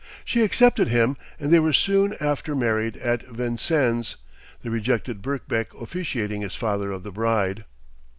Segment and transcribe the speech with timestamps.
[0.25, 4.15] She accepted him, and they were soon after married at Vincennes,
[4.63, 7.65] the rejected Birkbeck officiating as father of the bride.